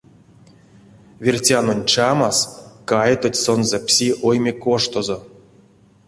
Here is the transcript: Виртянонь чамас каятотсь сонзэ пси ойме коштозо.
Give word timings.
Виртянонь 1.23 1.87
чамас 1.91 2.37
каятотсь 2.89 3.41
сонзэ 3.43 3.79
пси 3.85 4.07
ойме 4.27 4.53
коштозо. 4.63 5.17